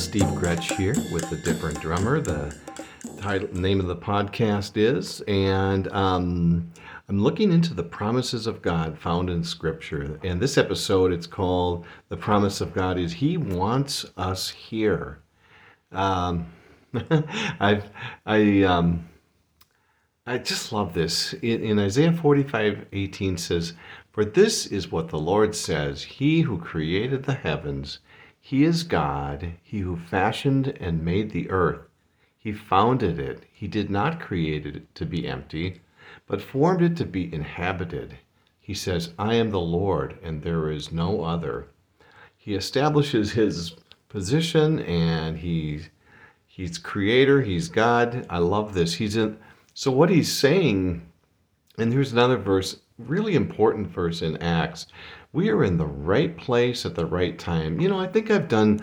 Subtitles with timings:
[0.00, 2.22] Steve Gretsch here with a Different Drummer.
[2.22, 2.56] The
[3.18, 6.72] title, name of the podcast is, and um,
[7.10, 10.18] I'm looking into the promises of God found in Scripture.
[10.24, 15.20] And this episode, it's called "The Promise of God is He wants us here."
[15.92, 16.50] Um,
[16.94, 17.82] I
[18.24, 19.06] I um,
[20.26, 21.34] I just love this.
[21.34, 23.74] In, in Isaiah 45, 18 says,
[24.12, 27.98] For this is what the Lord says He who created the heavens
[28.50, 31.82] he is God, He who fashioned and made the earth.
[32.36, 33.44] He founded it.
[33.52, 35.82] He did not create it to be empty,
[36.26, 38.18] but formed it to be inhabited.
[38.58, 41.68] He says, I am the Lord, and there is no other.
[42.36, 43.76] He establishes his
[44.08, 45.82] position and he
[46.48, 48.26] he's creator, he's God.
[48.28, 48.94] I love this.
[48.94, 49.38] He's in
[49.74, 51.08] so what he's saying,
[51.78, 54.86] and here's another verse, really important verse in Acts.
[55.32, 57.80] We are in the right place at the right time.
[57.80, 58.80] You know, I think I've done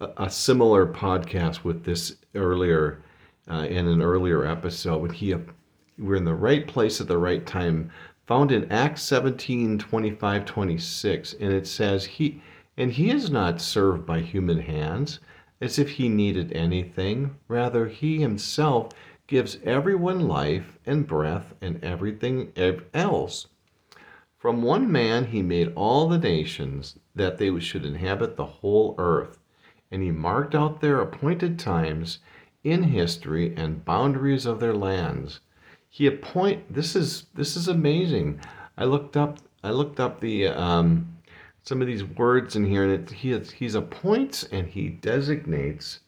[0.00, 3.02] a, a similar podcast with this earlier
[3.50, 5.34] uh, in an earlier episode when he
[5.98, 7.90] we're in the right place at the right time.
[8.26, 12.42] Found in acts 17 25 26 and it says he
[12.76, 15.20] and he is not served by human hands
[15.60, 17.36] as if he needed anything.
[17.48, 18.90] Rather he himself
[19.26, 22.52] gives everyone life and breath and everything
[22.94, 23.46] else
[24.40, 29.38] from one man he made all the nations, that they should inhabit the whole earth.
[29.90, 32.20] And he marked out their appointed times
[32.64, 35.40] in history and boundaries of their lands.
[35.90, 38.40] He appoint this is this is amazing.
[38.78, 41.18] I looked up I looked up the um,
[41.62, 46.00] some of these words in here, and it, he he's appoints and he designates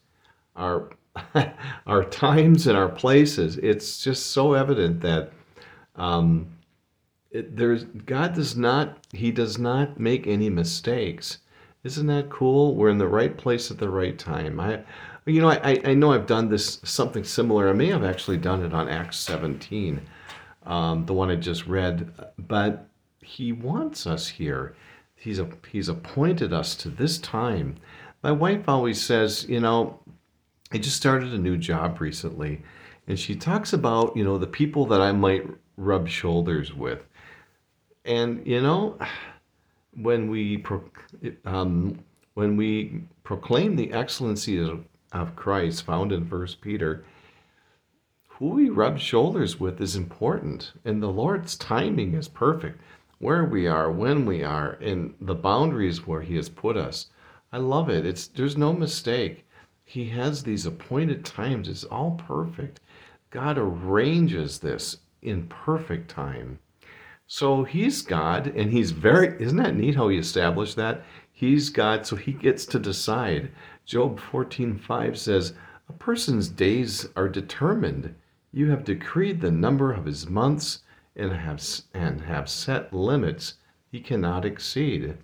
[0.55, 0.89] our
[1.85, 3.57] our times and our places.
[3.57, 5.33] It's just so evident that
[5.95, 6.47] um,
[7.33, 11.39] it, there's God does not he does not make any mistakes.
[11.83, 12.75] Isn't that cool?
[12.75, 14.59] We're in the right place at the right time.
[14.59, 14.83] I
[15.25, 17.69] you know, I, I know I've done this something similar.
[17.69, 20.01] I may have actually done it on Acts 17,
[20.65, 22.11] um, the one I just read.
[22.37, 22.87] But
[23.21, 24.75] he wants us here.
[25.15, 27.77] He's a, he's appointed us to this time.
[28.21, 29.99] My wife always says, you know,
[30.73, 32.61] I just started a new job recently,
[33.07, 37.07] and she talks about you know the people that I might rub shoulders with.
[38.05, 38.97] And you know,
[39.95, 40.83] when we pro,
[41.45, 41.99] um,
[42.33, 47.05] when we proclaim the excellency of, of Christ found in First Peter,
[48.27, 52.81] who we rub shoulders with is important, and the Lord's timing is perfect.
[53.19, 57.07] Where we are, when we are, and the boundaries where He has put us.
[57.53, 58.05] I love it.
[58.05, 59.45] It's there's no mistake.
[59.85, 61.69] He has these appointed times.
[61.69, 62.79] It's all perfect.
[63.29, 66.59] God arranges this in perfect time.
[67.27, 71.03] So he's God, and he's very, isn't that neat how he established that?
[71.31, 73.51] He's God, so he gets to decide.
[73.85, 75.53] Job 14:5 says,
[75.89, 78.13] A person's days are determined.
[78.51, 80.83] You have decreed the number of his months
[81.15, 81.63] and have,
[81.93, 83.55] and have set limits
[83.91, 85.17] he cannot exceed.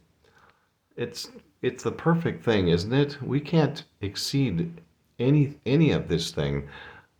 [0.96, 1.32] It's,
[1.62, 3.22] it's the perfect thing, isn't it?
[3.22, 4.82] We can't exceed
[5.20, 6.68] any, any of this thing,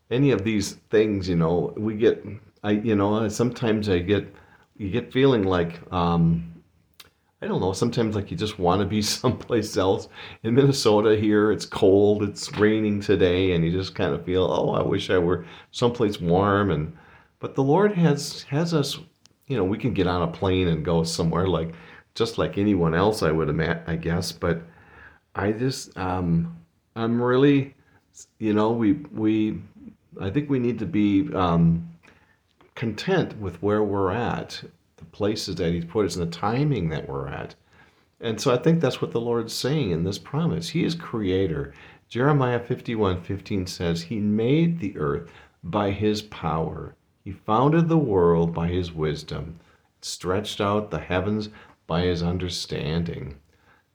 [0.10, 1.74] any of these things, you know.
[1.78, 2.24] We get,
[2.64, 4.34] I, you know, sometimes I get
[4.80, 6.50] you get feeling like um,
[7.42, 7.74] I don't know.
[7.74, 10.08] Sometimes like you just want to be someplace else.
[10.42, 12.24] In Minnesota here, it's cold.
[12.24, 16.20] It's raining today, and you just kind of feel, oh, I wish I were someplace
[16.20, 16.72] warm.
[16.72, 16.98] And
[17.40, 18.98] but the Lord has has us.
[19.48, 21.74] You know, we can get on a plane and go somewhere like
[22.16, 23.22] just like anyone else.
[23.22, 24.32] I would imagine, I guess.
[24.32, 24.62] But
[25.36, 26.58] I just um,
[26.96, 27.76] I'm really,
[28.38, 29.62] you know, we we
[30.22, 31.34] I think we need to be.
[31.34, 31.86] Um,
[32.80, 34.64] content with where we're at,
[34.96, 37.54] the places that He's put us, and the timing that we're at.
[38.22, 40.70] And so I think that's what the Lord's saying in this promise.
[40.70, 41.74] He is creator.
[42.08, 45.30] Jeremiah 51 15 says, He made the earth
[45.62, 46.96] by His power.
[47.26, 49.60] He founded the world by His wisdom,
[50.00, 51.50] stretched out the heavens
[51.86, 53.36] by His understanding.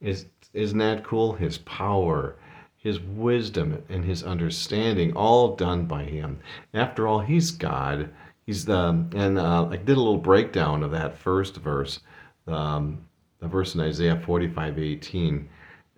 [0.03, 1.33] Is, isn't that cool?
[1.33, 2.37] His power,
[2.77, 6.41] His wisdom, and His understanding, all done by Him.
[6.75, 8.11] After all, He's God
[8.47, 12.01] he's the and uh, I did a little breakdown of that first verse,
[12.47, 13.05] um,
[13.41, 15.49] the verse in Isaiah 45, 18.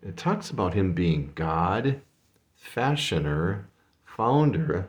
[0.02, 2.00] It talks about him being God,
[2.54, 3.69] fashioner,
[4.04, 4.88] founder,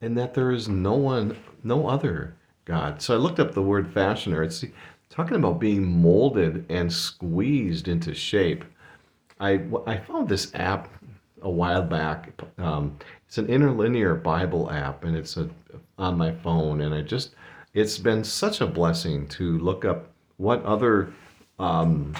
[0.00, 3.02] and that there is no one, no other God.
[3.02, 4.42] So I looked up the word fashioner.
[4.44, 4.64] It's
[5.10, 8.64] talking about being molded and squeezed into shape.
[9.40, 10.88] I, I found this app
[11.42, 12.32] a while back.
[12.58, 15.48] Um, it's an interlinear Bible app, and it's a
[15.98, 17.34] on my phone, and I just
[17.74, 21.12] it's been such a blessing to look up what other
[21.58, 22.14] um,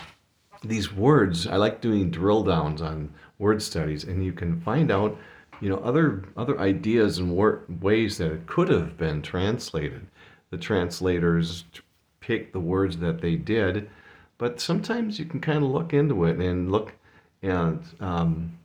[0.62, 5.16] these words, I like doing drill downs on word studies, and you can find out,
[5.60, 10.06] you know, other other ideas and wor- ways that it could have been translated.
[10.50, 11.64] The translators
[12.20, 13.88] pick the words that they did,
[14.38, 16.94] but sometimes you can kind of look into it and look
[17.42, 18.57] and um,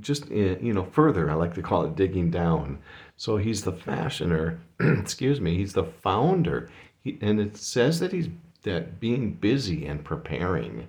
[0.00, 1.30] just eh, you know further.
[1.30, 2.78] I like to call it digging down.
[3.16, 4.58] So he's the fashioner.
[4.80, 5.56] excuse me.
[5.56, 6.70] He's the founder.
[7.00, 8.28] He, and it says that he's
[8.62, 10.88] that being busy and preparing.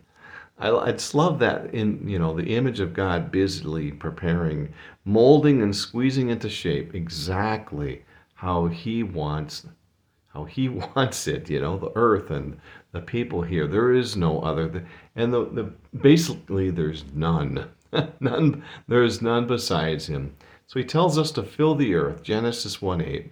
[0.57, 4.73] I, I just love that in you know the image of God busily preparing,
[5.03, 8.03] molding and squeezing into shape exactly
[8.35, 9.67] how He wants,
[10.27, 11.49] how He wants it.
[11.49, 12.57] You know the earth and
[12.93, 13.67] the people here.
[13.67, 14.85] There is no other,
[15.15, 15.63] and the, the
[15.97, 17.69] basically there's none,
[18.19, 18.63] none.
[18.87, 20.35] There is none besides Him.
[20.67, 22.23] So He tells us to fill the earth.
[22.23, 23.31] Genesis one eight.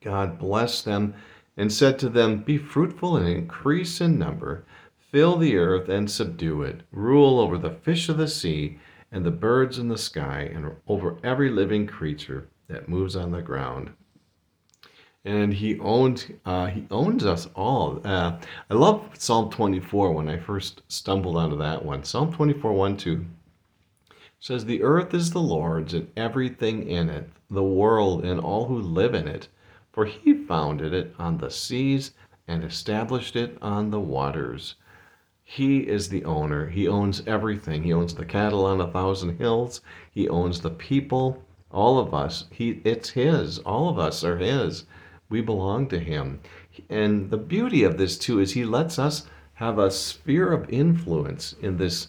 [0.00, 1.14] God blessed them
[1.56, 4.64] and said to them, Be fruitful and increase in number
[5.10, 6.82] Fill the earth and subdue it.
[6.92, 8.78] Rule over the fish of the sea
[9.10, 13.42] and the birds in the sky and over every living creature that moves on the
[13.42, 13.90] ground.
[15.24, 18.00] And he owns uh, he owns us all.
[18.04, 18.38] Uh,
[18.70, 22.04] I love Psalm 24 when I first stumbled onto that one.
[22.04, 23.26] Psalm 24, 1, 2
[24.40, 28.78] says, The earth is the Lord's and everything in it, the world and all who
[28.80, 29.48] live in it.
[29.92, 32.12] For he founded it on the seas
[32.48, 34.76] and established it on the waters.
[35.44, 36.68] He is the owner.
[36.68, 37.82] He owns everything.
[37.82, 39.82] He owns the cattle on a thousand hills.
[40.10, 42.46] He owns the people, all of us.
[42.50, 43.58] He it's his.
[43.58, 44.84] All of us are his.
[45.28, 46.40] We belong to him.
[46.88, 51.54] And the beauty of this too is he lets us have a sphere of influence
[51.60, 52.08] in this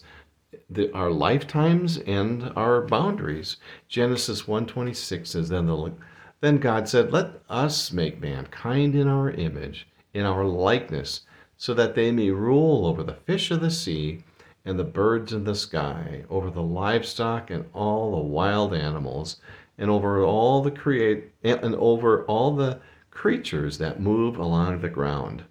[0.74, 3.56] the, our lifetimes and our boundaries.
[3.88, 5.92] Genesis 1:26 says then the
[6.40, 11.22] then God said, "Let us make mankind in our image, in our likeness."
[11.62, 14.18] so that they may rule over the fish of the sea
[14.64, 19.36] and the birds in the sky, over the livestock and all the wild animals,
[19.78, 22.80] and over all the create and over all the
[23.12, 25.44] creatures that move along the ground.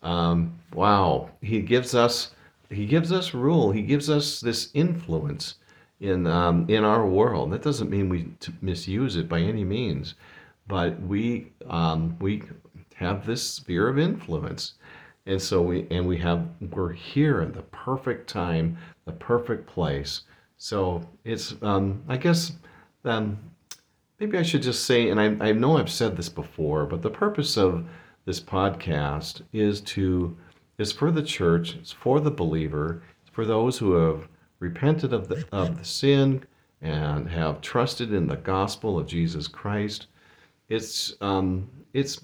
[0.00, 2.30] Um, wow, he gives us
[2.72, 3.72] he gives us rule.
[3.72, 5.56] He gives us this influence
[6.00, 7.52] in um, in our world.
[7.52, 8.28] That doesn't mean we
[8.60, 10.14] misuse it by any means,
[10.66, 12.42] but we um, we
[12.94, 14.74] have this sphere of influence
[15.26, 20.22] and so we and we have we're here at the perfect time the perfect place
[20.56, 22.52] so it's um, i guess
[23.04, 23.38] um,
[24.18, 27.10] maybe i should just say and I, I know i've said this before but the
[27.10, 27.84] purpose of
[28.24, 30.36] this podcast is to
[30.82, 35.28] is for the church it's for the believer it's for those who have repented of
[35.28, 36.44] the of the sin
[36.82, 40.08] and have trusted in the gospel of jesus christ.
[40.68, 42.20] It's um, it's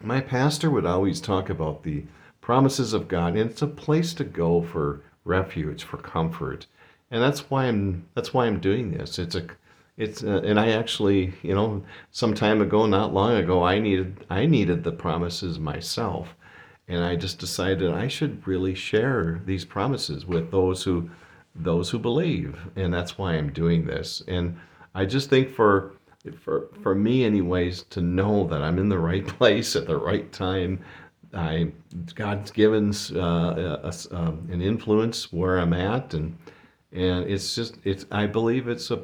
[0.00, 2.04] my pastor would always talk about the
[2.40, 6.66] promises of God, and it's a place to go for refuge, for comfort,
[7.10, 9.18] and that's why I'm that's why I'm doing this.
[9.18, 9.46] It's a
[9.98, 14.24] it's a, and I actually you know some time ago, not long ago, I needed
[14.30, 16.34] I needed the promises myself,
[16.88, 21.10] and I just decided I should really share these promises with those who
[21.54, 24.22] those who believe, and that's why I'm doing this.
[24.28, 24.58] And
[24.94, 25.94] I just think for
[26.38, 30.30] for for me anyways to know that I'm in the right place at the right
[30.32, 30.80] time
[31.36, 31.72] I
[32.14, 36.14] God's given uh, a, um, an influence where I'm at.
[36.14, 36.36] And
[36.92, 39.02] and it's just it's I believe it's a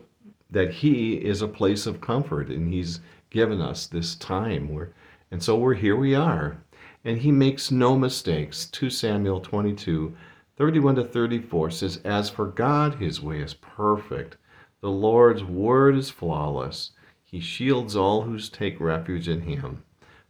[0.50, 4.92] that he is a place of comfort and he's given us this time where
[5.30, 6.61] and so we're here we are
[7.04, 10.14] and he makes no mistakes 2 Samuel 22
[10.56, 14.36] 31 to 34 says as for God his way is perfect
[14.80, 16.92] the Lord's word is flawless
[17.32, 19.84] he shields all who take refuge in him.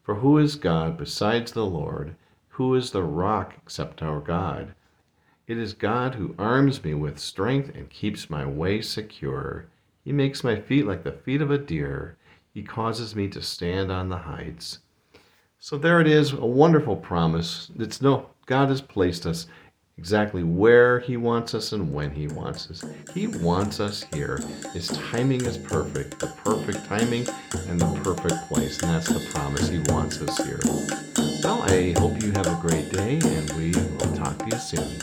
[0.04, 2.14] For who is God besides the Lord?
[2.50, 4.76] Who is the rock except our God?
[5.48, 9.66] It is God who arms me with strength and keeps my way secure.
[10.04, 12.16] He makes my feet like the feet of a deer.
[12.54, 14.78] He causes me to stand on the heights.
[15.64, 17.70] So there it is, a wonderful promise.
[17.78, 19.46] It's no God has placed us
[19.96, 22.84] exactly where He wants us and when He wants us.
[23.14, 24.40] He wants us here.
[24.72, 27.28] His timing is perfect, the perfect timing
[27.68, 30.58] and the perfect place, and that's the promise He wants us here.
[31.44, 34.98] Well, I hope you have a great day, and we will talk to you soon.